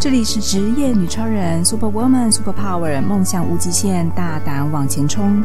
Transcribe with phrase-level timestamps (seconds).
[0.00, 5.44] 这里是职业女超人，Super Woman，Super Power，梦想无极限，大胆往前冲。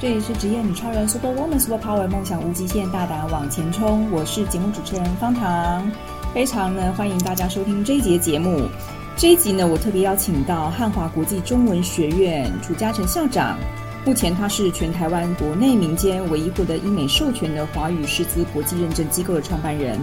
[0.00, 4.08] 这里是职业女超人，Super Woman，Super Power，梦想无极限，大胆往前冲。
[4.12, 5.90] 我是节目主持人方糖，
[6.32, 8.68] 非常呢欢迎大家收听这一节节目。
[9.16, 13.58] 这一集呢，我特别邀请到汉华国际中文学院楚嘉诚校长。
[14.04, 19.96] 目前，他是全台湾国内民间唯一获得英美授权的华语师资国际认证机构的创办人，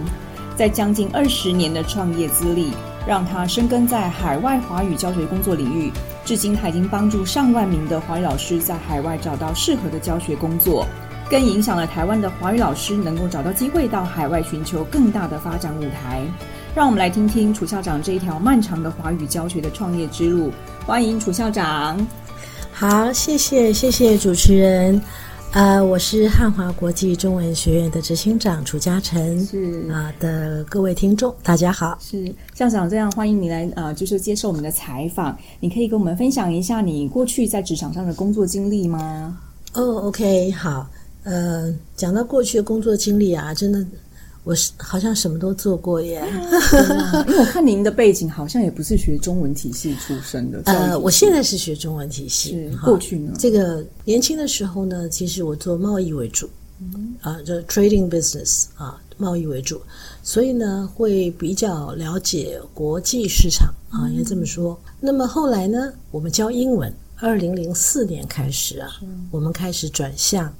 [0.56, 2.72] 在将近二十年的创业资历，
[3.06, 5.92] 让他深耕在海外华语教学工作领域。
[6.24, 10.86] 至今，他已经帮助上万名的华语老师在海外找到适合的教学工作，
[11.28, 16.22] 更影响了台湾的华语老师能够找到机会到海外寻求更大的发展舞台。
[16.74, 20.50] 让我们来听听楚校长这一条漫长的华语教学的创业之路。
[20.86, 21.98] 欢迎楚校长。
[22.80, 24.98] 好，谢谢谢谢主持人，
[25.52, 39.38] 呃，我是汉华国际中文学院的执行长楚嘉诚，是啊、呃、的各位听众，大家好，是校长，这样欢迎你来呃，就是接受我们的采访，你可以跟我们分享一下你过去在职场上的工作经历吗？
[39.74, 40.88] 哦，OK，好，
[41.24, 43.84] 呃，讲到过去的工作经历啊，真的。
[44.42, 46.22] 我是好像什么都做过耶，
[47.28, 50.62] 因为我看您的背景好像也不是学中文体系出身的。
[50.64, 53.32] 呃，我现在是学中文体系，过去呢？
[53.38, 56.48] 这个年轻的时候呢，其实我做贸易为主，
[56.80, 59.78] 嗯、啊，就 trading business 啊，贸易为主，
[60.22, 64.72] 所以呢会比较了解国际市场啊，应该这么说。
[64.86, 68.88] 嗯、那么后来呢，我们教英文，二零零四年开始啊，
[69.30, 70.50] 我们开始转向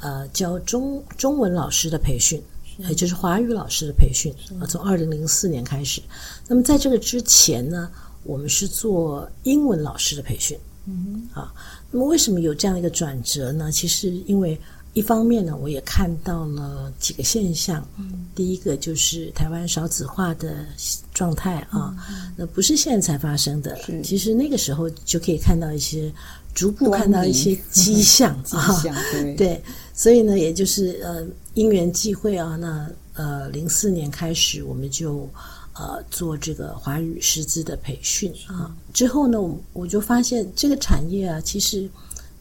[0.00, 2.42] 呃教中中文老师的培训。
[2.88, 6.00] 也就是华语老师的培训啊，从二零零四年开始。
[6.48, 7.90] 那么在这个之前呢，
[8.24, 10.58] 我们是做英文老师的培训。
[10.86, 11.52] 嗯，啊，
[11.90, 13.70] 那么为什么有这样一个转折呢？
[13.70, 14.58] 其实因为
[14.94, 17.86] 一方面呢，我也看到了几个现象。
[17.98, 20.64] 嗯，第一个就是台湾少子化的
[21.12, 21.94] 状态啊，
[22.36, 26.12] 那不是现在才发生的，其实那个时候就可以看到一些。
[26.52, 28.82] 逐步看到一些迹象 啊，
[29.12, 29.62] 对，对，
[29.94, 31.24] 所以呢，也就是呃
[31.60, 35.28] 因缘际会啊，那呃零四年开始，我们就
[35.74, 38.74] 呃做这个华语师资的培训啊。
[38.94, 41.86] 之后呢，我我就发现这个产业啊，其实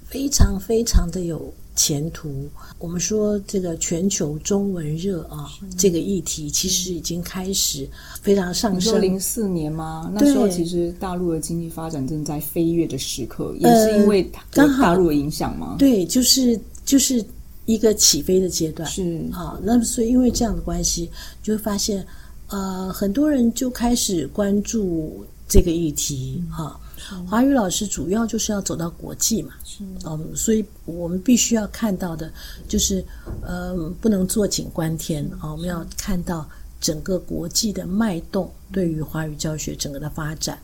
[0.05, 1.53] 非常非常的有。
[1.75, 5.47] 前途，我们说这个全球中文热啊，
[5.77, 7.87] 这个议题其实已经开始
[8.21, 9.01] 非常上升。
[9.01, 10.11] 零四年吗？
[10.13, 15.77] 那时候其实大陆的经济发展正在飞跃的时刻，也是因为大陆的影响吗？
[15.79, 17.25] 对，就是就是
[17.69, 18.89] 一个起飞的阶段。
[18.89, 21.09] 是啊，那么所以因为这样的关系，
[21.43, 22.05] 就会发现
[22.47, 26.79] 呃，很多人就开始关注这个议题啊。
[27.27, 29.53] 华语老师主要就是要走到国际嘛，
[30.05, 32.31] 嗯，所以我们必须要看到的，
[32.67, 33.03] 就是
[33.41, 36.47] 呃，不能坐井观天啊，我们要看到
[36.81, 40.59] 整个国际的脉动对于华语教学整个的发展。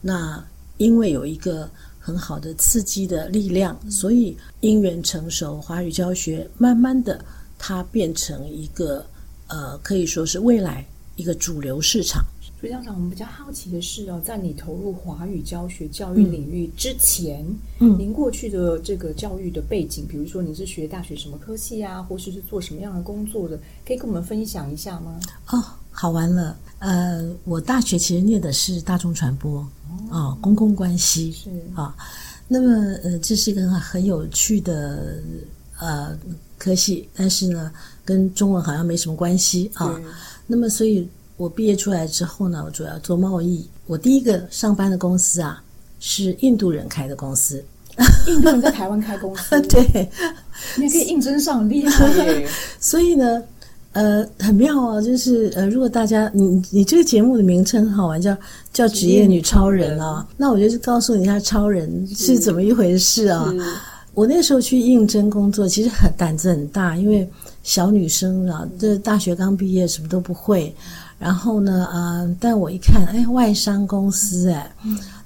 [0.00, 0.44] 那
[0.76, 1.68] 因为有一个
[2.08, 7.22] 很好的刺激的力量，所以因缘成熟，华语教学慢慢的
[7.58, 9.04] 它变成一个
[9.48, 10.82] 呃，可以说是未来
[11.16, 12.24] 一个主流市场。
[12.58, 17.46] 所以，校长，我们比较好奇的是哦，在你投入华语教学教育领域之前，
[17.78, 25.20] 嗯，您过去的这个教育的背景，比如说你是学大学什么科系啊，或是是做什么样的工作的，可以跟我们分享一下吗？
[25.50, 25.62] 哦，
[26.00, 29.60] 好玩了，呃，我大学其实念的是大众传播，
[30.10, 31.92] 啊，哦，公共关系是啊，
[32.46, 32.70] 那么
[33.02, 35.20] 呃，这是一个很很有趣的
[35.80, 36.16] 呃
[36.56, 37.72] 科系，但是呢，
[38.04, 40.00] 跟中文好像没什么关系啊，
[40.46, 41.08] 那么所以。
[41.38, 43.64] 我毕业出来之后呢，我主要做贸易。
[43.86, 45.62] 我第一个上班的公司啊，
[46.00, 47.64] 是印度人开的公司。
[48.26, 50.10] 印度人在台湾开公司， 对，
[50.76, 52.48] 你可以应征上，厉害耶！
[52.80, 53.40] 所以呢，
[53.92, 58.36] 呃，很妙啊，就是呃，如果大家你你这个节目的名称很好玩，叫
[58.72, 63.52] 叫职业女超人啊，那我就告诉你一下，超人是怎么一回事啊？
[64.14, 67.28] 我那时候去应征工作，其实很胆子很大，因为
[67.62, 70.74] 小女生啊，这大学刚毕业，什么都不会。
[71.18, 74.70] 然后呢，呃，但我一看，哎，外商公司，哎，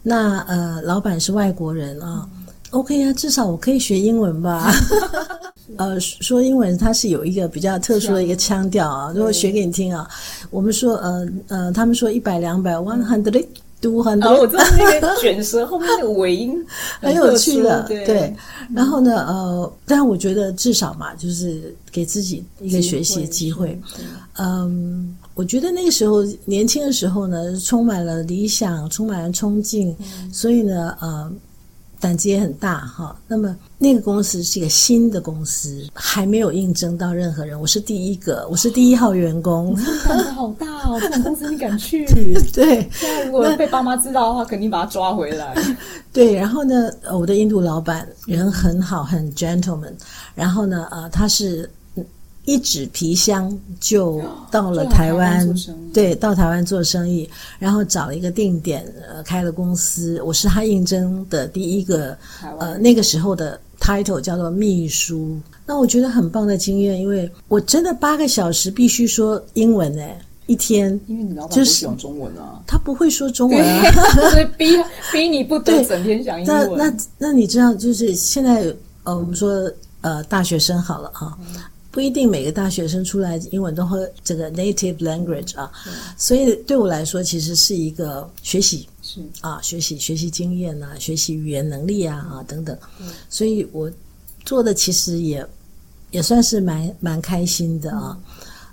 [0.03, 2.42] 那呃，老板是外国人啊，嗯
[2.73, 4.71] ，OK 啊，至少我可以学英文吧？
[5.79, 10.07] 呃，说英文它是有一个比较特殊的一个腔调啊，如果学给你听啊，
[10.51, 13.47] 我们说，呃呃，他们说一百两百，one hundred
[13.81, 16.53] two hundred，哦，我知道那个卷舌 后面那个尾音
[17.01, 18.05] 很，很有趣的，对。
[18.05, 18.37] 对
[18.75, 23.81] 然后呢，呃，但我觉得至少嘛，就是给自己一个学习的机会，
[24.39, 25.17] 嗯。
[25.35, 31.33] 我觉得那个时候年轻的时候呢，充满了理想，充满了冲劲，嗯、所以呢，呃，
[32.03, 33.17] 胆子也很大哈。
[33.29, 39.73] 那么那个公司是一个新的公司，还没有应征到任何人，我是第一个，我是第一号员工。
[40.05, 40.99] 胆子好大哦！
[41.01, 42.05] 这种公司你敢去？
[42.53, 42.89] 对。
[42.93, 45.55] 现在如果被爸妈知道的话，肯定把他抓回来。
[46.13, 49.93] 对，然后呢，我的印度老板人很好，很 gentleman。
[50.35, 51.71] 然后呢，呃，他是。
[52.45, 55.49] 一纸皮箱就到了台湾，
[55.95, 57.29] 对，到台湾做生意，
[57.59, 60.21] 然后找了一个定点，呃，开了公司。
[60.23, 62.17] 我是他应征的第一个，
[62.59, 65.39] 呃，那个时候的 title 叫做秘书。
[65.65, 73.93] 那我觉得很棒的经验，因为我真的八个小时必须说英文哎，一天，因为你老板不喜欢中文啊，他不会说中文啊，
[74.33, 74.77] 所以逼
[75.13, 76.77] 逼你不得整天讲英文。
[76.77, 78.65] 那那那你知道，就是现在
[79.05, 81.39] 呃，我们说呃，大学生好了啊。
[81.41, 81.63] 嗯
[81.93, 85.71] 不一定每个大学生出来英文都会这个 native language 啊，
[86.17, 89.21] 所以对我来说其实是一个学习，是。
[89.43, 92.75] 啊，学习学习经验啊，学习语言能力啊啊等等，
[93.29, 93.93] 所以我
[94.43, 95.47] 做的其实也
[96.13, 98.19] 也算是蛮蛮开心的啊。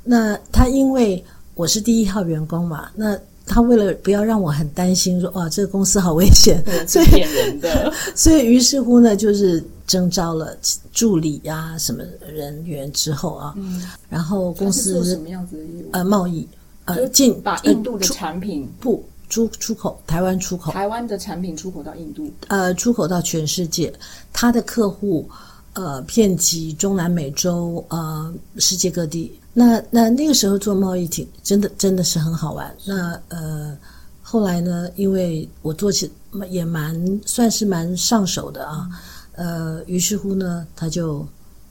[0.01, 1.21] 那他因为
[1.55, 7.25] 我是第一号员工嘛，那他为了不要让我很担心说哇这个公司好危险， 所以
[8.15, 9.61] 所以于是乎呢就是。
[9.89, 10.55] 征召了
[10.93, 15.89] 助理呀、啊，什么人员之后啊，嗯、然后公司做什么样子的业务？
[15.93, 16.47] 呃，贸易，
[16.85, 23.91] 呃，进把印度的产品、呃、不出出口，台湾出口，台湾的产品出口到印度，呃，出口到全世界。
[24.31, 25.27] 他的客户
[25.73, 29.39] 呃，遍及中南美洲，呃，世界各地。
[29.53, 32.71] 那那那个时候做贸易挺真的真的是很好玩。
[32.85, 33.75] 那呃，
[34.21, 36.11] 后来呢，因为我做起
[36.51, 38.87] 也蛮算是蛮上手的啊。
[38.91, 38.97] 嗯
[39.39, 41.25] 呃，于是乎呢，他就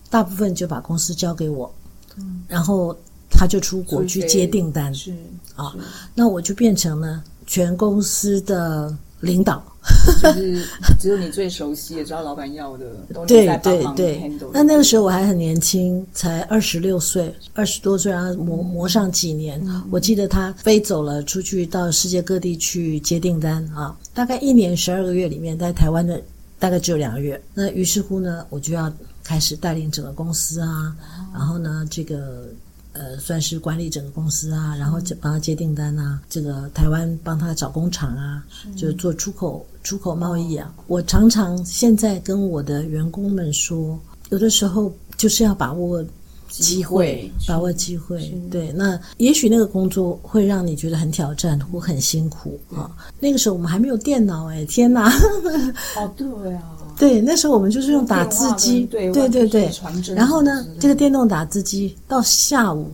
[0.09, 1.71] 大部分就把公司交给我，
[2.17, 2.97] 嗯，然后
[3.31, 5.13] 他就出国去接订单，是
[5.55, 5.77] 啊，
[6.15, 9.63] 那我就变成了全公司的领导，
[10.23, 10.65] 就是
[10.99, 14.33] 只有你最熟悉，也知道老板要的，都对对对。
[14.51, 19.61] 那那个时候我还很年轻，才二十六岁，二十多岁，然后磨磨上几年。
[19.67, 26.19] 嗯，我记得他飞走了，出去到世界各地去接订单啊，大概一年十二个月里面，在台湾的。
[26.59, 30.97] 大概只有两个月，那于是乎呢，我就要开始带领整个公司啊，
[31.33, 32.49] 然后呢，这个
[32.93, 38.45] 呃，算是管理整个公司啊，然后就帮他接订单啊，这个台湾帮他找工厂啊，
[38.77, 40.75] 就是做出口出口贸易啊。
[40.87, 43.99] 我常常现在跟我的员工们说，
[44.31, 46.05] 有的时候就是要把握。
[46.49, 48.73] 机会，把握机会，对。
[48.73, 52.91] 那也许那个工作会让你觉得很挑战或很辛苦啊。
[53.21, 55.11] 那个时候我们还没有电脑，哎，天哪！
[55.97, 56.63] 哦，对啊，
[56.99, 59.71] 对，那时候我们就是用打字机，对对对对。
[60.15, 62.91] 然后呢，这个电动打字机到下午。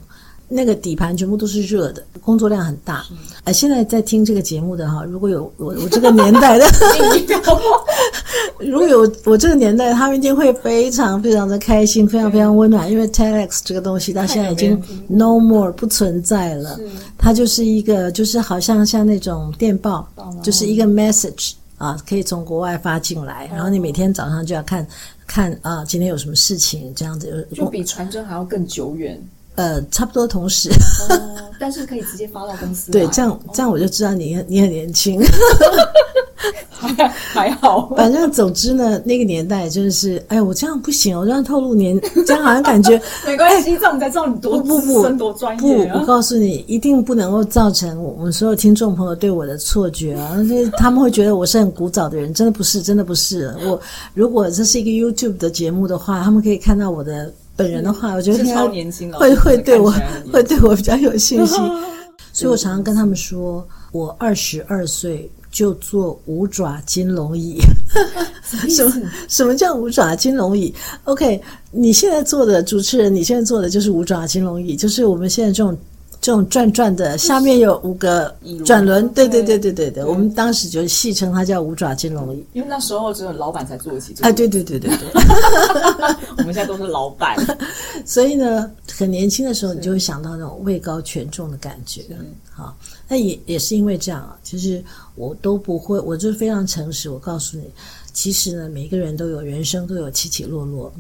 [0.57, 3.05] 那个底盘全部都是热的，工作量很大。
[3.43, 6.65] 哎，现在在听这个节目的哈，如果有我我这个年代的，
[8.65, 16.79] 如果有我这个年代，他们一定会非常非常的开心，非常非常温暖，因为 Telex 这个东西到现在已经 no more 不存在了，
[17.19, 20.09] 它就是一个就是好像像那种电报，
[20.41, 24.87] 就是一个 message 啊，可以从国外发进来，然后你每天早上就要看
[25.27, 29.21] 看啊，今天有什么事情这样子，就比传真还要更久远。
[29.57, 30.69] 呃，差不多同时，
[31.09, 31.21] 哦，
[31.61, 32.91] 但是可以直接发到公司。
[32.91, 35.23] 对，这样这样我就知道你你很年轻，
[36.71, 37.89] 还 还好。
[37.97, 45.87] 反正总之呢，那个年代真的是，哎，我这样不行，我这样透露年，这样好像感觉 没关系，这样我们才知道你多资深多专业。
[45.87, 50.37] 不，我告诉你，一定不能够造成我们所有听众朋友对我的错觉啊，
[50.77, 53.55] 他们会觉得我是很古早的人，真的不是，真的不是。
[53.65, 53.81] 我
[54.15, 57.33] 如果这是一个 YouTube 的节目的话，他们可以看到我的。
[57.57, 59.93] 本人的话，我觉得超年轻，会会对我
[60.33, 61.57] 会对我比较有信心，
[62.33, 67.59] 所以我常常跟他们说，我二十二岁就做五爪金龙椅。
[68.69, 68.93] 什么
[69.29, 75.77] 什么叫五爪金龙椅？OK，你现在做的主持人，你现在做的就是五爪金龙椅，就是我们现在这种。
[76.25, 84.15] 这种转转的，下面有五个转轮，对对对对对对，我们当时就戏称它叫五爪金龙椅，因为那时候只有老板才做得起。
[84.23, 85.09] 哎，对对对对对，
[86.39, 87.37] 我们现在都是老板，
[88.07, 92.01] 所以呢，很年轻的时候你就会想到那种位高权重的感觉。
[92.51, 92.75] 好，
[93.07, 94.83] 那也也是因为这样啊，其实
[95.17, 97.65] 我都不会，我就非常诚实，我告诉你，
[98.15, 100.91] 其实呢，每个人都有人生都有起起落落。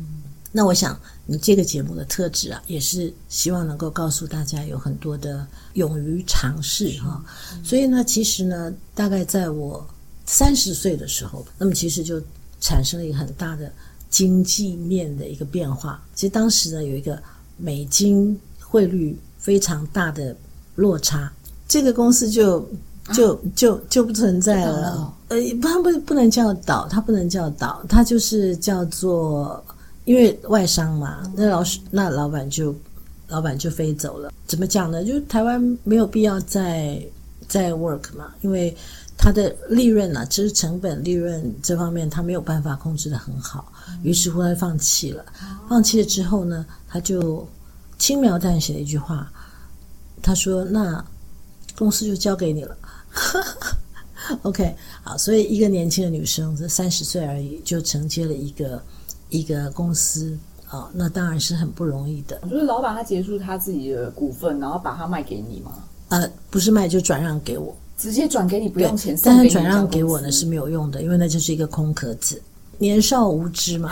[0.56, 0.96] 那我想，
[1.26, 7.20] 你这个节目的特质啊，也是希望能够告诉大家有很多的勇于尝试哈。
[7.64, 9.84] 所以呢，其实呢，大概在我
[10.24, 12.22] 三十岁的时候，那么其实就
[12.60, 13.68] 产生了一个很大的
[14.08, 16.00] 经济面的一个变化。
[16.14, 17.20] 其实当时呢，有一个
[17.56, 20.36] 美金汇率非常大的
[20.76, 21.32] 落差，
[21.66, 22.64] 这个公司就
[23.12, 25.12] 就就就不存在了。
[25.28, 29.64] 呃，不，他不不能叫倒，它不能叫倒，它就是叫做，
[30.04, 32.74] 因为外商嘛，那老师那老板就
[33.28, 34.32] 老板就飞走了。
[34.46, 35.04] 怎么讲呢？
[35.04, 37.02] 就是台湾没有必要再
[37.48, 38.76] 再 work 嘛，因为
[39.16, 45.24] 他的利润啊，其实成本利润这方面他没有办法控制的很好，于是乎他放弃了。
[45.68, 47.46] 放弃了之后呢，他就
[47.98, 49.32] 轻描淡写的一句话，
[50.20, 51.02] 他说：“那
[51.76, 52.76] 公司就交给你了。”
[54.42, 58.82] OK，好，所以一个年轻的女生，这三十岁而已，就承接了一个
[59.36, 60.38] 一个公司
[60.68, 62.38] 啊，那当然是很不容易的。
[62.48, 65.72] 就是老板他结束他自己的股份，然后把它卖给你吗？
[66.08, 69.18] 呃，不是卖，就转让给我，直接转给你，不用钱。
[69.24, 72.40] 但是转让给我呢是没有用的，因为那就是一个空壳子，
[72.78, 73.90] 年少无知嘛。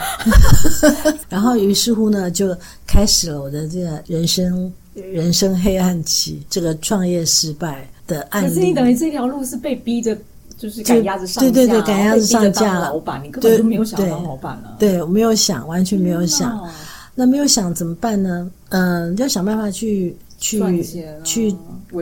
[1.27, 2.55] 然后于是乎呢，就
[2.87, 7.89] 开始了我的这个人生人生黑暗期，这个创业失败。
[8.05, 10.13] 的案例，可是你等于这条路是被逼着，
[10.63, 12.85] 就是赶鸭子上架，对对对，赶鸭子上架了。
[12.85, 14.77] 老板，你根本就没有想当老板了。
[14.79, 16.57] 对，我没有想，完全没有想。
[16.63, 16.71] 嗯、
[17.13, 18.49] 那没有想怎么办呢？
[18.69, 20.81] 嗯、呃，要想办法去去
[21.25, 21.53] 去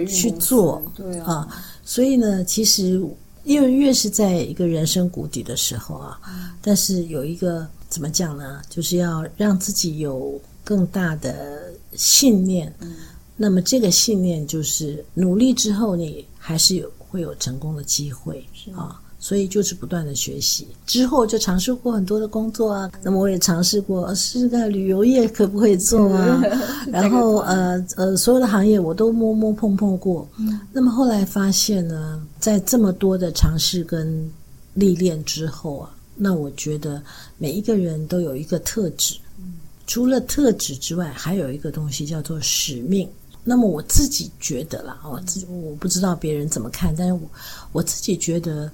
[0.07, 0.79] 去做。
[0.95, 3.01] 对啊，啊，所以呢，其实
[3.45, 8.61] 因为越是在一个人生谷底的时候啊，嗯、但是有一个怎么讲呢？
[8.69, 12.71] 就是要让自己有更大的信念。
[12.79, 12.93] 嗯
[13.37, 20.65] 那么这个信念就是努力之后，你还是有会有成功的机会啊，所以就是不断的学习。
[20.87, 26.41] 之后就尝试过很多的工作啊，那么我也尝试过试试看旅游业可不可以做啊，
[26.91, 30.27] 然后呃呃所有的行业我都摸摸碰碰过。
[30.71, 34.31] 那么后来发现呢，在这么多的尝试跟
[34.73, 37.03] 历练之后啊，那我觉得
[37.37, 39.17] 每一个人都有一个特质，
[39.85, 43.07] 除了特质之外，还有一个东西叫做使命。
[43.43, 47.21] 那么我自己觉得啦，我自我不知道别人怎么看，但是我
[47.71, 48.71] 我自己觉得，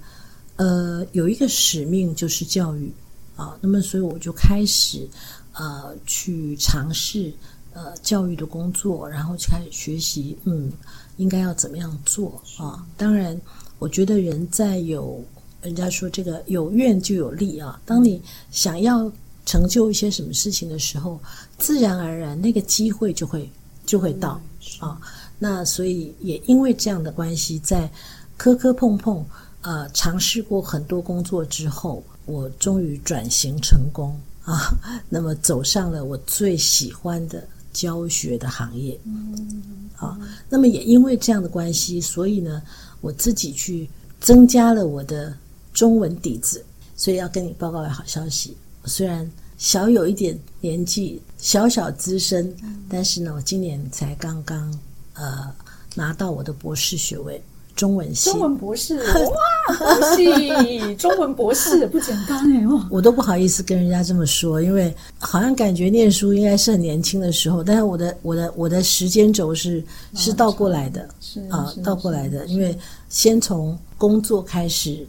[0.57, 2.91] 呃，有一个使命就是教育
[3.35, 3.57] 啊。
[3.61, 5.07] 那么所以我就开始
[5.53, 7.31] 呃去尝试
[7.73, 10.69] 呃教育的工作，然后去开始学习，嗯，
[11.15, 12.85] 应该要怎么样做啊？
[12.97, 13.39] 当然，
[13.79, 15.23] 我觉得人在有
[15.61, 17.79] 人家说这个有愿就有力啊。
[17.85, 18.21] 当你
[18.51, 19.09] 想要
[19.45, 21.17] 成就一些什么事情的时候，
[21.57, 23.49] 自然而然那个机会就会
[23.87, 24.39] 就会到。
[24.79, 25.01] 啊，
[25.39, 27.89] 那所以也因为这样的关系，在
[28.37, 29.25] 磕磕碰碰，
[29.61, 34.77] 呃，尝试过很多工作之后，我终于转型成功啊。
[35.09, 38.99] 那么走上了我最喜欢的教学的行业。
[39.05, 42.61] 嗯，啊，那么也因为这样的关系，所以呢，
[43.01, 43.89] 我自己去
[44.19, 45.35] 增加了我的
[45.73, 46.63] 中文底子。
[46.99, 51.21] 所以要跟你报告个好消息，虽然小有一点年纪。
[51.39, 52.51] 小小资深，
[52.89, 54.73] 但是呢，我今年才刚刚
[55.13, 55.47] 呃
[55.93, 57.39] 拿到我的博士学位，
[57.75, 58.31] 中文系。
[58.31, 60.95] 中文博士， 哇，恭喜！
[60.95, 62.87] 中文博士不简单哎，哇！
[62.89, 69.81] 我都不好意思跟人家这么说，因为好像感觉念书应该是很年轻的时候，但是我的我的我的时间轴是
[70.15, 72.75] 是倒过来的，是啊，倒过来的，因为
[73.09, 75.05] 先从工作开始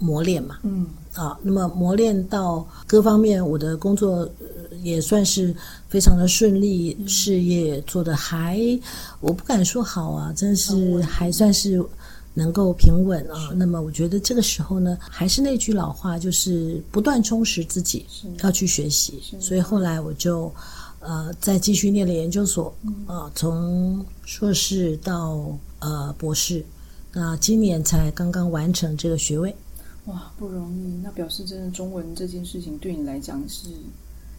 [0.00, 0.84] 磨练嘛，嗯
[1.18, 4.28] 啊，那么磨练到各方面，我的工作。
[4.80, 5.52] 也算是
[5.88, 8.56] 非常的顺利，事业做的还，
[9.18, 11.84] 我不敢说好啊，真是还算是
[12.32, 13.50] 能够平稳啊。
[13.56, 18.06] 那么我觉得这个时候呢，还是那句老话，就是不断充实自己，
[18.44, 19.20] 要去学习。
[19.40, 20.50] 所以后来我就
[21.00, 22.72] 呃再继续念了研究所
[23.08, 25.44] 啊，从硕士到
[25.80, 26.64] 呃博士，
[27.12, 29.52] 那今年才刚刚完成这个学位。
[30.08, 31.00] 哇，不容易。
[31.02, 33.68] 那表示真的中文这件事情对你来讲是。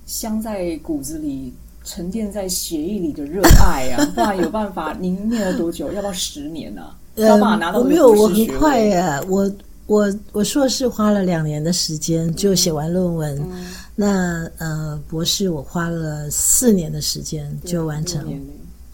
[0.05, 1.53] 镶在骨子里、
[1.85, 4.97] 沉淀在血液里的热爱啊， 不然有办法？
[4.99, 5.91] 您念了多久？
[5.93, 6.97] 要不要十年呢、啊？
[7.13, 7.83] 要办法拿到？
[7.83, 9.21] 没有，我很快呀。
[9.29, 9.51] 我
[9.85, 18.35] 我我硕士花了两年的时间就写完论文，嗯、那呃博士我花了四年的时间就完成。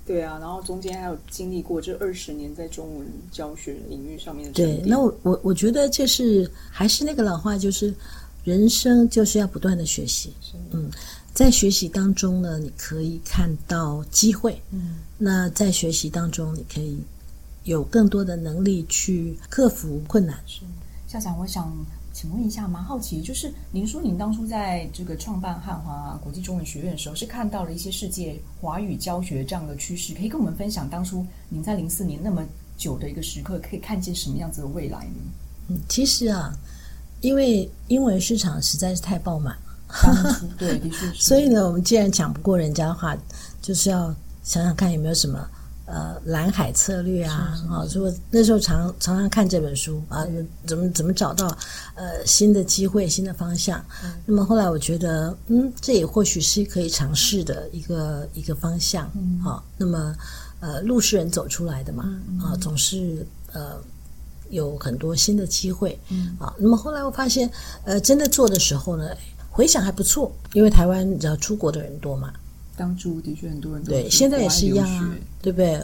[0.06, 4.54] 对啊，然后中间还有经历过这二十年在中文教学领域上面的。
[4.54, 7.94] 对，那我我我觉得这是还是那个老话，就是。
[8.46, 10.32] 人生就是要不断的学习，
[10.70, 10.88] 嗯，
[11.34, 17.00] 在学习当中呢，你可以看到机会，嗯，那在学习当中，你可以
[17.64, 20.40] 有更多的能力去克服困难。
[20.46, 20.62] 是，
[21.08, 21.76] 校长，我想
[22.16, 32.42] 请问一下，蛮好奇，就是您说您当初在这个创办汉华国际中文学院的时候，是看到了一些世界华语教学这样的趋势，可以跟我们分享当初您在零四年那么
[32.78, 35.16] 久的一个时刻，可以看见什么样子的未来呢？
[35.68, 36.58] 嗯，其实啊。
[37.22, 39.58] 因为英文市场实在是太爆满
[39.90, 41.14] 了，对，的确是。
[41.20, 43.18] 所以呢，我们既然讲不过人家的话，
[43.62, 45.50] 就是要想想看有没有什么
[45.86, 50.26] 呃蓝海策略啊，啊，所以我那时候常常常看这本书啊，
[50.66, 51.48] 怎么怎么找到
[51.96, 53.84] 呃新的机会、新的方向。
[54.04, 59.10] 嗯、那么后来我觉得，嗯，这也或许是可以尝试的一个一个方向。
[59.16, 60.16] 嗯，好，那么
[60.60, 63.78] 呃，路是人走出来的嘛，嗯、啊，总是呃
[64.50, 66.00] 有很多新的机会。
[66.10, 67.50] 嗯，啊，那么后来我发现，
[67.84, 69.10] 呃，真的做的时候呢，
[69.52, 72.34] 回想还不错，因为台湾你知道出国的人多嘛。
[72.78, 75.82] 当初的确很多人都对，现在也是一样啊，对不对？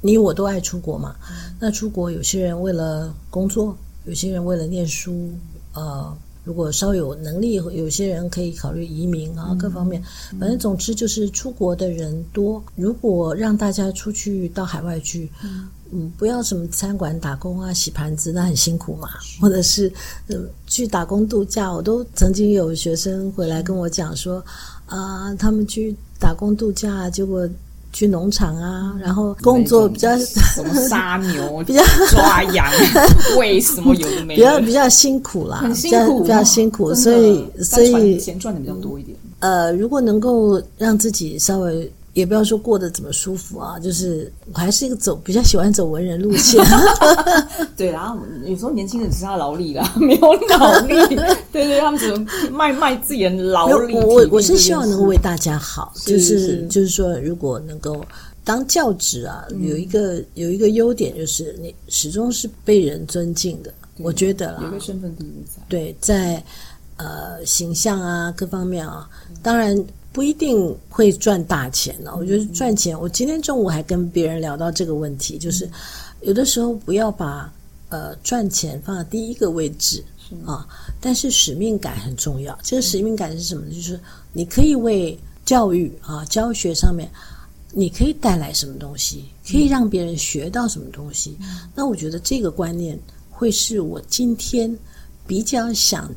[0.00, 1.14] 你我都爱出国嘛。
[1.30, 3.76] 嗯、那出国，有些人为了工作，
[4.06, 5.30] 有些人为了念书，
[5.74, 10.02] 呃，如果稍有能力，有些人可以考虑移民啊，各方面。
[10.32, 12.62] 嗯、反正总之就是出国的人多。
[12.74, 19.08] 如果让大家出去到海外去，嗯，嗯，不要什么餐馆打工啊、洗盘子，那很辛苦嘛。
[19.42, 19.92] 或者是
[20.28, 24.42] 呃，去打工度假，我都曾经有学生回来跟我讲说。
[24.86, 27.46] 啊，他们去打工度假，结果
[27.92, 32.66] 去农场啊，然后工作比较什么杀牛， 比较抓羊，
[33.38, 34.36] 为什么有的没的？
[34.36, 39.14] 比较比较辛苦啦，很辛苦，比较辛苦，所以所以钱赚的比较多一点。
[39.40, 41.92] 呃，如果能够让自己稍微。
[42.14, 46.64] 也不要说过得怎么舒服啊，就是我还是一个走比较喜欢走文人路线。
[47.76, 48.16] 对，然后
[48.46, 50.94] 有时候年轻人只是他劳力啦，没有脑力。
[51.50, 53.94] 对对，他们只能卖卖自己的劳力。
[53.96, 58.04] 我我是希望能够为大家好，就是就是说，如果能够
[58.44, 63.74] 当教职啊，有一个有一个优点就是你始终是被人尊敬的。
[63.98, 65.62] 我觉得啦，有个身份地位在。
[65.68, 66.44] 对，在
[66.96, 69.08] 呃形象啊各方面啊，
[69.42, 69.76] 当然。
[70.14, 72.14] 不一定会赚大钱呢。
[72.16, 75.68] 我觉得赚钱，我今天中午还跟别人聊到这个问题，就是
[76.20, 77.52] 有的时候不要把
[77.88, 80.04] 呃赚钱放在第一个位置
[80.46, 80.64] 啊，
[81.00, 82.56] 但是使命感很重要。
[82.62, 83.74] 这个使命感是什么呢？
[83.74, 83.98] 就是
[84.32, 87.10] 你可以为教育啊教学上面，
[87.72, 91.36] 你可以带来什么东西，可以让别人学到什么东西。
[91.74, 92.96] 那我觉得这个观念
[93.32, 94.78] 会是我今天
[95.26, 96.08] 比较想。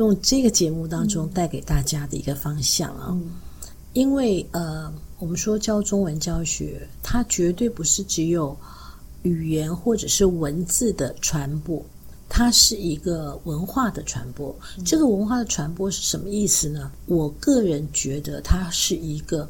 [0.00, 3.32] 用这个节目当中带给大家的一个方向啊，嗯、
[3.92, 8.56] 因为呃，我们说教中文教学，它绝对不是只有
[9.24, 11.84] 语言或者是文字的传播，
[12.30, 14.56] 它是一个文化的传播。
[14.78, 16.90] 嗯、这个文化的传播是什么意思呢？
[17.04, 19.46] 我个人觉得它是一个。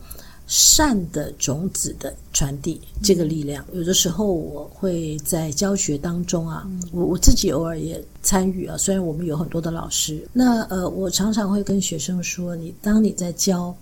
[0.50, 8.76] 善的种子的传递，这个力量，有的时候我会在教学当中啊，我我自己偶尔也参与啊。
[8.76, 13.72] 虽然我们有很多的老师，那呃，我常常会跟学生说，你当你在教，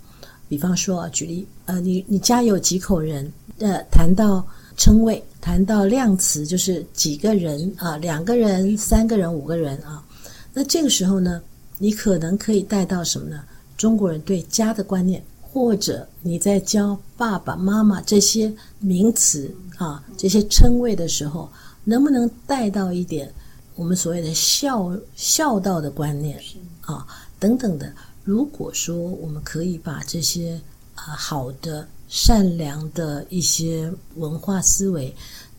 [0.46, 3.32] 比方说啊，举例，呃，你你家有几口人？
[3.60, 10.04] 呃，谈到称谓，谈到量词，就是几个人啊，两个人、三个人、五个人啊。
[10.52, 11.40] 那这个时候呢，
[11.78, 13.42] 你可能可以带到什么呢？
[13.78, 15.24] 中国人对家的观念。
[15.50, 21.50] 或者你在教爸爸妈妈这些名词啊，这些称谓的时候，
[21.84, 23.32] 能不能带到一点
[23.74, 26.38] 我们所谓的孝孝道的观念
[26.82, 27.06] 啊
[27.40, 27.92] 等等的？
[28.24, 30.60] 如果说我们可以把这些
[30.94, 35.14] 啊好的善良的一些文化思维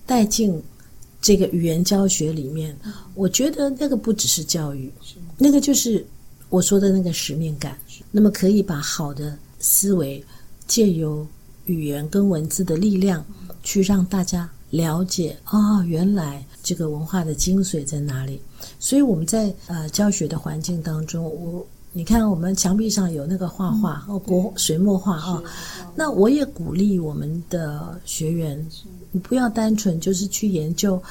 [0.05, 0.61] 带进
[1.19, 2.77] 这个语言教学里面，
[3.15, 4.93] 我觉得那个不只是教育，
[5.37, 6.05] 那个就是
[6.49, 7.77] 我说的那个使命感。
[8.11, 9.37] 那么可以把好的。
[9.59, 10.23] 思维
[10.67, 11.25] 借由
[11.65, 13.23] 语言跟文字的力量，
[13.63, 18.41] 去让大家了解啊、哦，原来这个文化的精髓在哪里。
[18.79, 25.43] 所以我们在呃教学的环境当中，我你看我们墙壁上有那个画画哦，国水墨画啊，
[25.95, 28.65] 那我也鼓励我们的学员，
[29.11, 31.01] 你不要单纯就是去研究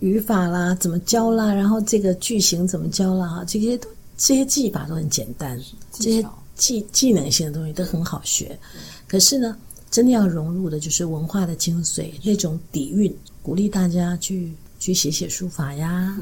[0.00, 5.58] 语法啦，怎么教啦，然后这个句型怎么教啦，哈，这些都这些技法都很简单，
[5.92, 6.26] 这些。
[6.56, 8.58] 技技能性的东西都很好学，
[9.06, 9.56] 可是呢，
[9.90, 13.14] 真的要融入的就是文化的精髓，那种底蕴。
[13.42, 16.18] 鼓励大家去去写写书法呀，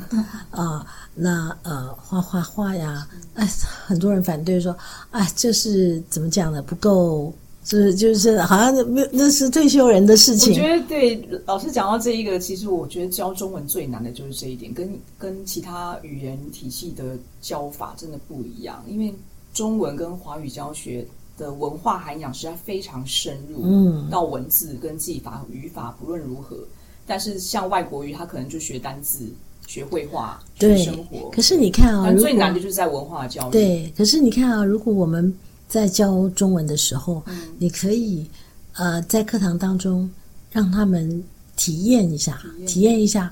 [0.50, 3.08] 啊、呃，那呃画画画呀。
[3.32, 3.48] 哎，
[3.86, 4.76] 很多人反对说，
[5.10, 6.60] 哎，这是怎么讲呢？
[6.60, 7.32] 不够，
[7.64, 10.52] 就是就是好像那那是退休人的事情。
[10.52, 19.14] 我觉得对老师讲到这一个，其实我觉得教中文最难的就是这一点，跟跟其他语言体系的教法真的不一样，因为。
[19.54, 21.06] 中文跟华语教学
[21.38, 26.58] 的文化涵养实在非常深入，嗯，到文字跟技法、语法不论如何，
[27.06, 29.28] 但是像外国语，他可能就学单字、
[29.66, 31.30] 学绘画、学生活。
[31.30, 33.52] 可是你看啊，最难的就是在文化教育。
[33.52, 35.32] 对，可是你看啊，如果我们
[35.68, 38.26] 在教中文的时候，嗯，你可以
[38.74, 40.10] 呃在课堂当中
[40.50, 41.22] 让他们
[41.56, 43.30] 体验一下，体验一下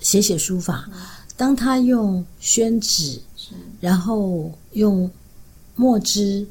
[0.00, 0.88] 写写书法。
[1.34, 3.18] 当他用宣纸，
[3.80, 5.10] 然后用。
[5.82, 6.46] 墨汁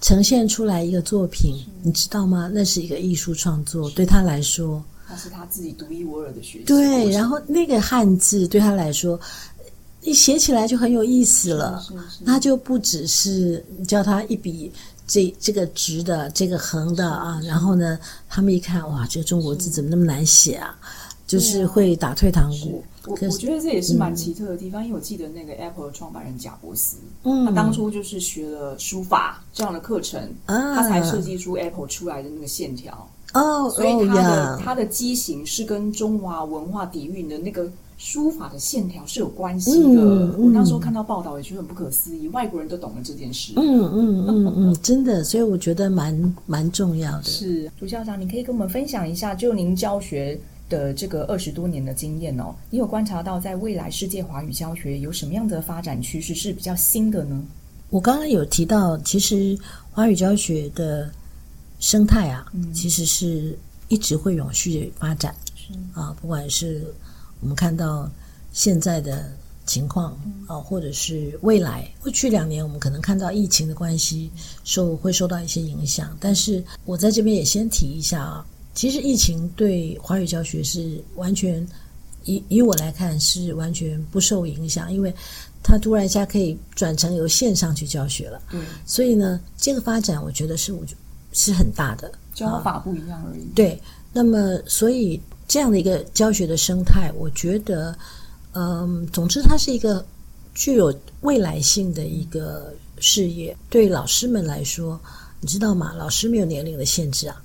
[0.00, 2.48] 呈现出来一个作品，你知道吗？
[2.54, 6.64] 那是一个艺术创作，对他来说，那是他自己独一无二的学习。
[6.64, 9.18] 对，然后那个汉字对他来说，
[10.02, 11.82] 一写起来就很有意思了。
[11.84, 14.70] 是是是，他就不只是叫他一笔
[15.04, 20.78] 这这个直的，这个横的啊，然后呢，他们一看哇，这个中国字怎么那么难写啊？
[21.26, 22.84] 就是会打退堂鼓。
[23.06, 33.08] 我我觉得这也是蛮奇特的地方，嗯、因为我记得那个 Apple 的创办人贾伯斯，嗯，他当初就是学了书法这样的课程，啊、他才设计出 Apple 出来的那个线条。
[33.34, 40.00] 哦，所以他的、哦、他的机型是跟中华文化底蕴的那个书法的线条是有关系的。
[40.00, 43.52] 嗯嗯、我那时候看到报道也觉得很不可思议，外国人都懂了这件事。
[43.56, 47.24] 嗯嗯嗯嗯，真的，所以我觉得蛮蛮重要的。
[47.24, 50.38] 是，朱校长，你可以跟我们分享一下，就您教学。
[50.68, 57.42] 的这个二十多年的经验哦，你有观察到在未来世界华语教学有什么样的发展趋势是比较新的呢？
[57.90, 59.56] 我刚刚有提到，其实
[59.92, 61.08] 华语教学的
[61.78, 63.56] 生态啊，嗯、其实是
[63.88, 65.34] 一直会永续发展。
[65.54, 66.84] 是啊，不管是
[67.40, 68.10] 我们看到
[68.52, 69.30] 现在的
[69.66, 74.30] 情况啊，或者是未来过去两年，我们可能看到疫情的关系
[74.64, 78.44] 受会受到一些影响，但是我在这边也先提一下啊。
[78.76, 81.66] 其实疫情对华语教学是完全，
[82.24, 85.12] 以以我来看是完全不受影响，因为
[85.62, 88.40] 它突然一下可以转成由线上去教学了。
[88.52, 90.84] 嗯，所以呢，这个发展我觉得是我
[91.32, 93.44] 是很大的，教法不一样而已。
[93.44, 93.80] 啊，对，
[94.12, 97.96] 那么所以这样的一个教学的生态，我觉得，
[98.52, 100.04] 嗯，总之它是一个
[100.54, 103.56] 具有未来性的一个事业。
[103.70, 105.00] 对老师们来说，
[105.40, 105.94] 你知道吗？
[105.94, 107.42] 老师没有年龄的限制啊。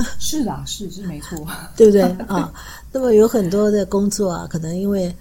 [0.18, 2.52] 是的，是是没错， 对不对啊？
[2.92, 5.14] 那么有很多的工作啊，可能因为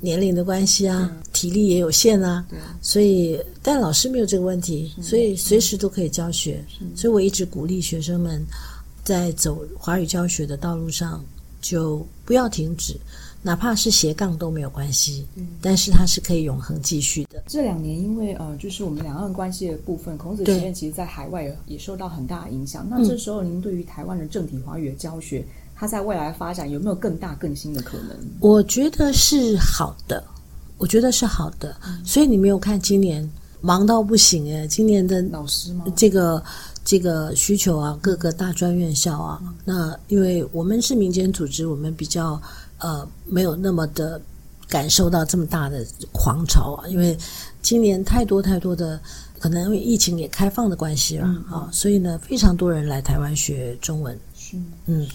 [0.00, 6.62] 年龄的关系啊，嗯、体力也有限啊，对所以但老师没有这个问题，所以随时都可以教学。
[6.94, 8.44] 所以我一直鼓励学生们
[9.02, 11.24] 在走华语教学的道路上，
[11.62, 12.94] 就不要停止。
[13.46, 17.44] 哪怕是斜杠都没有关系，嗯，但是它是可以永恒继续的。
[17.46, 22.86] 这两年，因为呃，就是我们两岸关系的部分，孔子学院其实在海外也受到很大的影响。
[22.88, 28.16] 那这时候，您对于台湾的正体华语的教学，嗯、它在未来发展有没有更大更新的可能？
[28.40, 30.24] 我觉得是好的，
[30.78, 31.76] 我觉得是好的。
[31.86, 33.30] 嗯、所以你没有看今年
[33.60, 35.84] 忙到不行哎，今年的老师吗？
[35.94, 36.42] 这个
[36.82, 42.40] 这个需求啊，各个大专院校啊，嗯、那因为我们是民间组织，我们比较。
[42.84, 44.20] 呃，没有那么的
[44.68, 47.16] 感受到这么大的狂潮啊，因为
[47.62, 49.00] 今年太多太多的，
[49.38, 54.18] 可能因为疫情也开放的关系了啊，所以呢，非常多人来台湾学中文。
[54.36, 55.08] 是，嗯，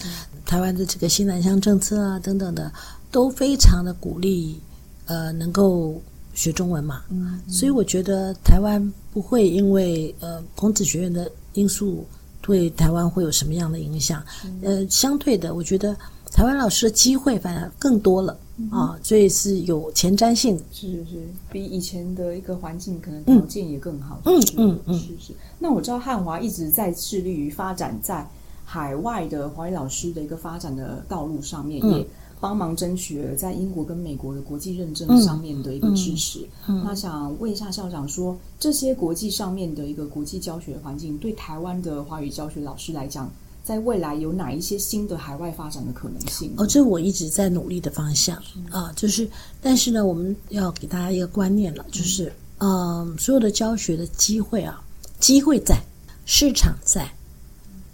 [0.44, 2.72] 台湾的这个新南向政策啊等等的，
[3.12, 4.60] 都非常的鼓励
[5.06, 5.94] 呃能够
[6.34, 7.04] 学中文嘛。
[7.10, 12.04] 嗯，嗯所以我觉得台湾不会因为呃孔子学院的因素
[12.42, 14.24] 对台湾会有什么样的影响。
[14.44, 15.96] 嗯、呃，相对的，我觉得。
[16.32, 24.20] 台湾老师的机会反而更多了、嗯、啊，所以是有前瞻性，是是是，比以前的一个环境可能条件也更好。
[24.24, 25.32] 嗯嗯嗯，是是。
[25.58, 28.26] 那我知道汉华一直在致力于发展在
[28.64, 32.06] 海外的华语老师的一个发展的道路上面，嗯、也
[32.38, 36.46] 帮忙争取了在英国跟美国的国际认证上面的一个支持。
[36.66, 43.30] 那想问一下校长说，说这些国际上面的一个国际教学环境，对台湾的华语教学老师来讲，
[43.70, 46.52] 在未来有哪一些新的海外发展的可能性？
[46.56, 49.30] 哦，这我一直在努力的方向是啊，就是，
[49.62, 54.82] 但是呢，我们要给大家一个观念了，就是，嗯、呃，所有的教学的机会啊，
[55.20, 55.80] 机会在，
[56.26, 57.08] 市场在，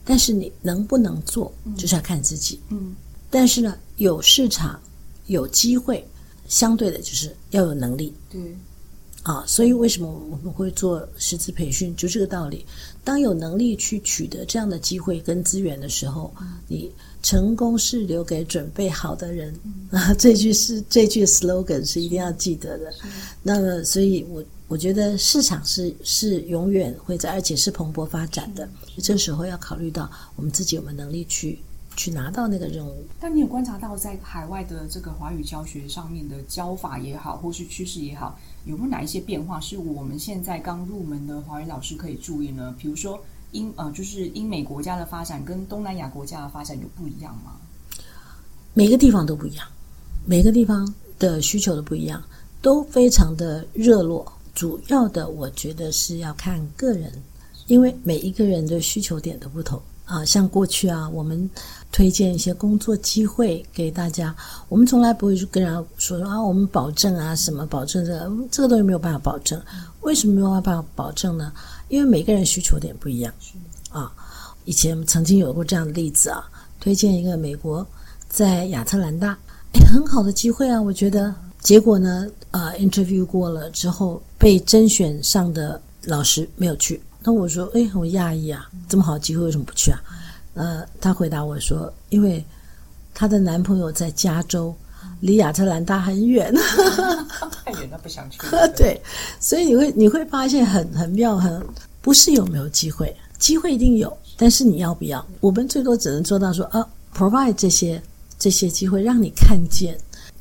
[0.02, 2.58] 但是你能不能做，就是要看自己。
[2.70, 2.96] 嗯，
[3.28, 4.80] 但是呢，有市场，
[5.26, 6.02] 有机会，
[6.48, 8.14] 相对的就是要有能力。
[8.30, 8.40] 对。
[9.26, 11.92] 啊，所以为什么我们会做师资培训？
[11.96, 12.64] 就这个道理。
[13.02, 16.32] 当有能力去取得这样的机会跟资源的时候，
[16.68, 16.88] 你
[17.24, 19.52] 成功是留给准备好的人
[19.90, 20.14] 啊。
[20.14, 22.94] 这句是这句 slogan 是一定要记得的。
[23.42, 28.68] 那么，所以我我觉得市场是是永远会在，而且是蓬勃发展的。
[28.98, 31.58] 这时候要考虑到我们自己有没有能力去
[31.96, 33.04] 去拿到那个任务。
[33.20, 38.38] 但你有观察到在海外的这个华语教学上面的教法也好，或是趋势也好？
[38.66, 42.74] 有没有哪一些变化是我们现在刚入门的华语老师可以注意呢？
[42.78, 43.18] 比如说
[43.52, 47.52] 英呃，就是英美国家的发展跟东南亚国家的发展有不一样吗？
[48.74, 49.66] 每个地方都不一样，
[50.26, 52.22] 每个地方的需求都不一样，
[52.60, 54.30] 都非常的热络。
[54.52, 57.12] 主要的，我觉得是要看个人，
[57.66, 59.80] 因为每一个人的需求点都不同。
[60.06, 61.50] 啊，像过去啊，我们
[61.92, 64.34] 推荐一些工作机会给大家，
[64.68, 69.60] 我们从来不会跟人家说说啊，我们保证啊什么保证这个，这个东西没有办法保证。
[70.00, 71.52] 为什么没有办法保证呢？
[71.88, 73.34] 因为每个人需求点不一样。
[73.90, 74.12] 啊，
[74.64, 76.42] 以前曾经有过这样的例子啊，
[76.80, 77.86] 推荐一个美国
[78.28, 79.36] 在亚特兰大，
[79.72, 81.34] 哎，很好的机会啊，我觉得。
[81.58, 87.02] 结果呢，呃，interview 过了之后被甄选上的老师没有去。
[87.26, 90.00] 那我说，哎，我讶异啊，这么好的机会为什么不去啊？
[90.54, 92.42] 呃，他回答我说，因为
[93.12, 94.72] 她的男朋友在加州，
[95.18, 96.54] 离亚特兰大很远，
[97.64, 98.38] 太远他不想去。
[98.76, 99.00] 对，
[99.40, 101.60] 所以你会你会发现很很妙，很
[102.00, 105.26] 不是有没有机会，机会一定有，但是你要不要？
[105.40, 108.00] 我们最多只能做到说啊，provide 这些
[108.38, 109.98] 这些机会让你看见，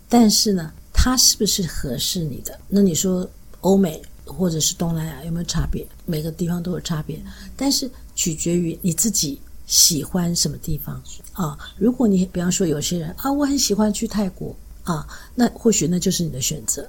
[0.08, 2.56] 但是呢，它是不是合适你的？
[2.68, 3.28] 那你说
[3.62, 5.86] 欧美或者是东南亚有没有差别？
[6.06, 7.20] 每个地方都有差别，
[7.56, 11.02] 但是取决于你自己喜欢什么地方
[11.34, 11.58] 啊。
[11.78, 16.88] 如果你比方说有些人啊，我很喜欢去泰国啊，那或许那就是你的选择。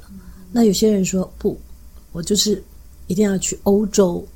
[0.53, 1.59] 那有些人说不，
[2.12, 2.62] 我就是
[3.07, 4.27] 一定要去欧洲，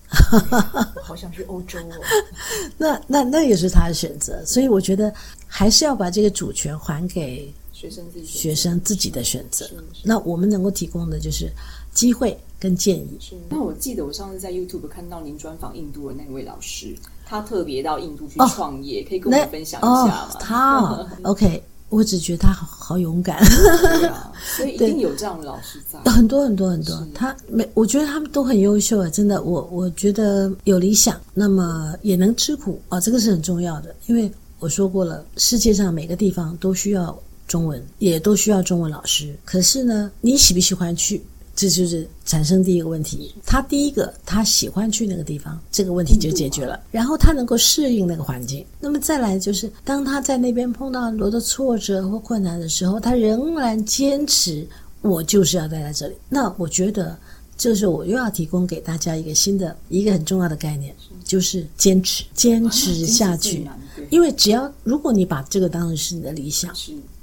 [0.51, 1.95] 我好想去欧洲哦。
[2.77, 5.13] 那那那也是他的选择，所以我觉得
[5.47, 7.53] 还是要把这个主权还给。
[7.73, 9.67] 学生自己学生自己的选择，
[10.05, 11.51] 那我们能够提供的就是
[11.93, 13.17] 机会跟建议。
[13.21, 20.29] 是，那我记得我上次在 YouTube 看到您专访印度的那位老师，他特别到印度去创业，哦、可以跟我们分享一下吗？
[20.31, 23.39] 哦、他 OK，我只觉得他好好勇敢。
[23.45, 25.99] 对啊， 所以一定有这样的老师在。
[26.11, 29.43] 很多很多很多，他每我觉得他们都很优秀啊，真的。
[29.43, 33.95] 我我觉得有理想，那么也能吃苦啊、哦，这个是很重要的。
[34.07, 37.19] 因为我说过了，世界上每个地方都需要。
[37.49, 41.21] 中文也都需要中文老师，可是呢，你喜不喜欢去？
[41.55, 43.35] 这就是产生第一个问题。
[43.45, 46.81] 他第一个，他喜欢去那个地方，这个问题就解决了。
[46.91, 48.65] 然后他能够适应那个环境。
[48.81, 54.67] 那么再来就是，当他在那边碰到很多的挫折或困难的时候，他仍然坚持，
[55.03, 56.15] 我就是要待在这里。
[56.29, 57.19] 那我觉得，
[57.59, 63.69] 这时候我又要提供给大家一个新的、一个很重要的概念，就是坚持，坚持下去。
[64.09, 66.75] 因为只要如果你把这个当成是你的理想。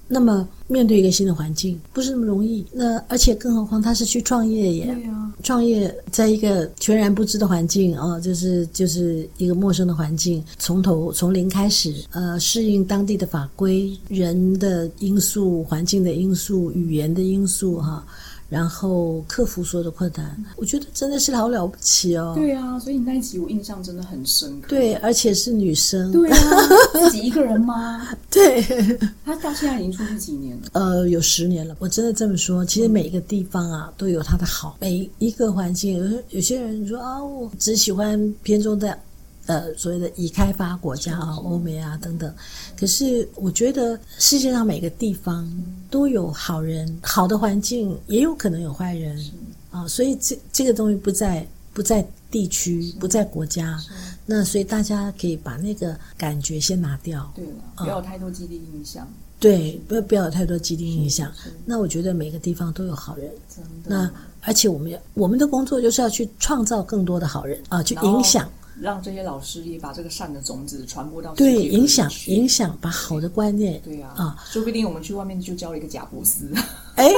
[0.08, 18.06] 那么面对一个新的环境不是那么容易，那而且更何况他是去创业耶，啊，创业在一个全然不知的环境啊，就是就是一个陌生的环境，从头从零开始，呃，适应当地的法规、人的因素、环境的因素、语言的因素，哈。
[18.50, 22.34] 然后克服所有的困难，我觉得真的是好了不起哦。
[22.36, 24.68] 对啊，所以你那一集我印象真的很深刻。
[24.70, 26.12] 对，而且是女生。
[26.12, 26.38] 对啊，
[26.94, 28.08] 自己一个人吗？
[28.32, 28.62] 对。
[29.26, 30.70] 她到现在已经出去几年了？
[30.72, 31.76] 呃，有十年了。
[31.80, 35.98] 我真的这么说，其实每一个地方啊都有它的好，每一个环境。
[35.98, 38.98] 有有些人说啊，我只喜欢偏重在。
[39.48, 42.34] 呃，所谓的已开发国家啊，欧美啊等等，
[42.78, 45.50] 可是我觉得世界上每个地方
[45.90, 49.18] 都有好人，好的环境也有可能有坏人
[49.72, 53.80] 啊，所以这这个东西不在不在地区，不在国家，
[54.26, 59.08] 那所以大家可以把那个感觉先拿掉，对了，不要有太多既定印象，
[59.40, 61.32] 对，不要不要有太多既定印象。
[61.66, 63.32] 那我觉得每个地方都有好人。
[63.86, 68.50] 那而且我们要我们的工作就是要去创造更多的好人啊，去影响。
[68.80, 74.14] 让这些老师也把这个善的种子传播到对，影响影响，把好的观念对啊。
[74.16, 76.52] 啊，说不定我们去外面就教了一个贾布斯，
[76.96, 77.10] 哎，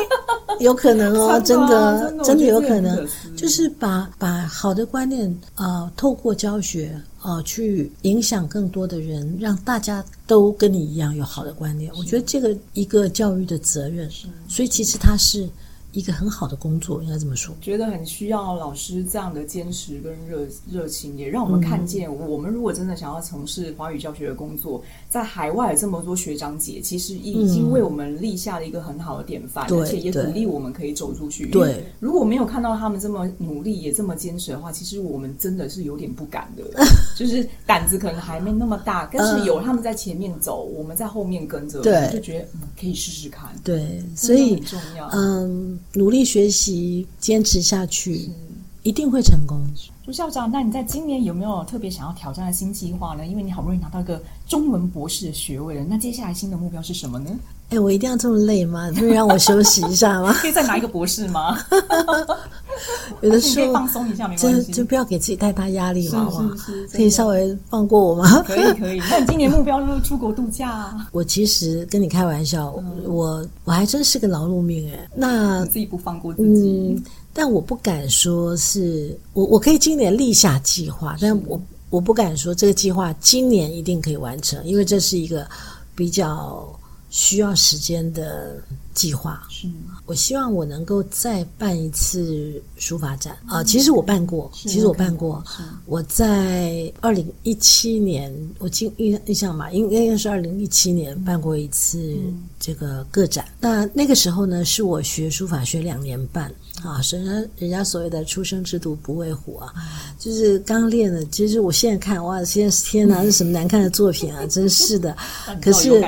[0.60, 11.92] 有可能哦， 真的真的有可能，就是把把好的观念啊、呃，透过教学啊、呃，去影响更多的人，让大家都跟你一样有好的观念。
[11.98, 14.10] 我觉得这个一个教育的责任，
[14.48, 15.50] 所以其实它是。
[15.92, 17.56] 一个很好的工作，应该这么说。
[17.62, 31.48] 觉得很需要老师这样的坚持跟热热情，也让我们看见，我们如果真的想要从事华语教学的工作，在海外有这么多学长姐，其实已经为我们立下了一个很好的典范，嗯、而且也鼓励我们可以走出去。
[31.48, 36.64] 对，如果没有看到他们这么努力，也这么坚持的话，其实我们真的是有点不敢的，
[37.18, 39.10] 就是胆子可能还没那么大。
[39.12, 43.50] 但是有他们在前面走，我们在后面跟着，对，就觉得、嗯、可以试试看。
[43.64, 45.10] 对，所以很重要。
[45.14, 45.79] 嗯。
[45.94, 48.30] 努力学习，坚持下去，
[48.84, 49.66] 一定会成功。
[50.06, 53.26] 朱校长，那你在今年有没有特别想要挑战的新计划呢？
[53.26, 57.30] 因为你好不容易拿到一个中文博士的学位了，那接下来新的目标是什么呢？
[57.70, 58.90] 哎，我一定要这么累吗？
[58.98, 60.34] 可以让我休息一下吗？
[60.42, 61.60] 可以再拿一个博士吗？
[63.22, 66.56] 有的时候放松一下没关系，就就不要给自己太大压力嘛，好吗？
[66.92, 68.42] 可以稍微放过我吗？
[68.48, 69.00] 可以可以。
[69.12, 71.08] 那你今年目标就是出国度假啊？
[71.12, 75.08] 我其实跟你开玩笑，嗯、我我还真是个劳碌命哎。
[75.14, 77.04] 那你自己不放过自己，嗯，
[77.34, 85.46] 但我不敢说是我我可以今年立下计划，但我我不敢说这个计划今年一定可以完成，因为这是一个
[85.96, 86.68] 比较。
[87.10, 88.62] 需要时间的
[88.94, 89.42] 计划。
[89.50, 89.68] 是，
[90.06, 93.64] 我希望我能够再办一次书法展啊！
[93.64, 95.44] 其实我办过，其实我办过。
[95.86, 102.16] 我在二零一七年，我记印印象嘛，应应该是二零一七年办过一次
[102.60, 103.46] 这个个展。
[103.60, 106.52] 那那个时候呢，是我学书法学两年半。
[106.82, 109.74] 啊，人家人家所谓的“初生之犊不畏虎”啊，
[110.18, 111.26] 就是刚练的。
[111.26, 114.44] 其实我现在看，哇，现在天哪，是什么难看的作品啊！
[114.48, 115.14] 真是的。
[115.62, 116.02] 可是，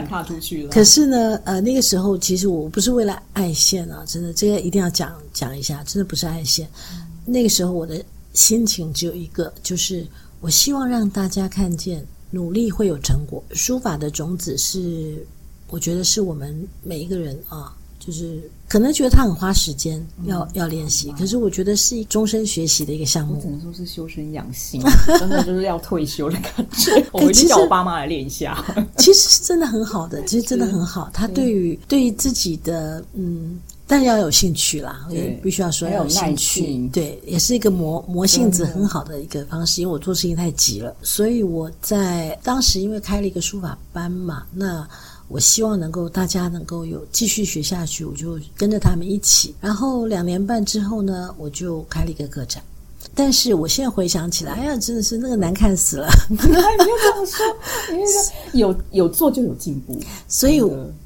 [0.70, 6.66] 可是呢，呃，那个时候其实我不是为了爱线啊，真的，这个一定要讲讲一下，真的不是爱线。
[7.26, 8.02] 那个时候我的
[8.34, 10.08] 心情只有一个，就是
[10.40, 13.44] 我希望让大家看见努力会有成果。
[13.52, 15.18] 书法的种子是，
[15.71, 17.75] 我觉得是我们每一个人啊。
[18.03, 23.36] 就是可能觉得他很花时间要，要、嗯、要练习，可是我觉得是终身学习的一个项目。
[23.36, 24.81] 我只能说是修身养性，
[25.19, 27.05] 真的就是要退休的感觉。
[27.12, 28.57] 我回去叫我爸妈来练一下。
[28.97, 31.12] 其实是真的很好的，其实真的很好。
[31.13, 36.88] 他对于对于自己的嗯，但要有兴趣啦，也必须要说要有兴趣。
[36.88, 39.79] 对，也是一个磨磨性子很好的一个方式。
[39.79, 44.89] 因为我做事情太急了，所以我在当时因为开了一个书法班嘛，那。
[45.32, 49.56] 我希望能够大家能够有继续学下去，我就跟着他们一起。
[49.62, 52.62] 然后两年半之后呢，我就开了一个个展。
[53.15, 56.08] 但是我现在回想起来，哎呀，真的是那个难看死了！
[56.30, 57.46] 你又这么说，
[57.91, 58.06] 因为
[58.54, 60.60] 有有做就有进步，所以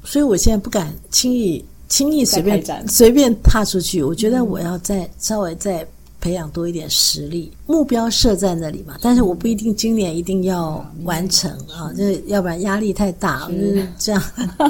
[0.04, 4.02] 所以我现在不敢轻易轻易随便随便踏出去。
[4.02, 5.86] 我觉得我要再稍微再。
[6.26, 14.20] 培养多一点实力，目标设在那里嘛，但是我不一定今年一定要完成啊，这要不然压力太大，就是这样。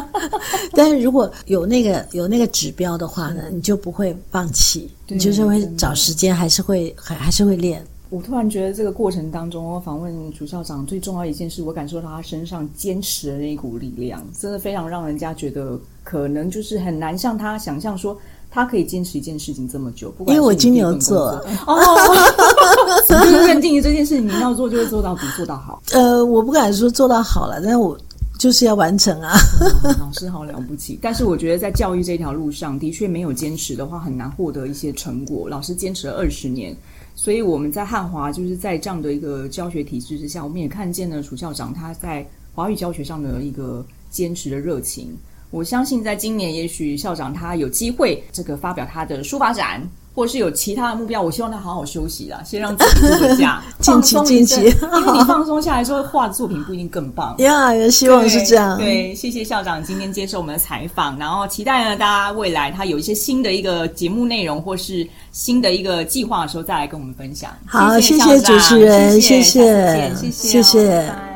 [0.76, 7.82] 但是如果有那个有那个指标的话呢，你就不会放弃，你就是会找时间，还是会还还是会练。
[8.10, 18.14] 我突然觉得这个过程当中，我访问楚校长最重要一件事，我感受到他身上坚持的那一股力量，真的非常让人家觉得可能就是很难像他想象说。
[18.56, 21.28] 他可以坚持一件事情这么久，不管因为我金牛座
[21.68, 21.76] 哦，
[23.06, 25.82] 就是认定这件事情你要做就会做到底，做到好。
[25.92, 27.94] 呃，我不敢说做到好了，但是我
[28.38, 29.36] 就是要完成啊。
[29.60, 35.46] 嗯、老师好了不起，但是我觉得在教育这条路上的确没有坚持的话，很难获得一些成果。
[35.50, 36.74] 老师坚持了二十年，
[37.14, 45.14] 所以我们在汉华就是在这样的一个教学体制之下，我们也看见了楚校长他在华语教学上的一个坚持的热情。
[45.50, 49.80] 我相信，在今年，也许校长他有机会这个发表他的书法展，
[50.12, 51.22] 或是有其他的目标。
[51.22, 54.56] 我希望他好好休息啦，先让自己度个假，放松一下。
[54.60, 57.34] 因为你放松下来之后，画的作品不一定更棒。
[57.38, 58.76] 呀，也希望是这样。
[58.76, 67.50] 对，谢谢校长今天接受我们的采访，然后期待呢，大家未来他有一些新的一个节目内容，或是新的一个计划的时候，再来跟我们分享。
[67.66, 71.35] 好，谢谢主持人，谢谢，谢谢，谢谢。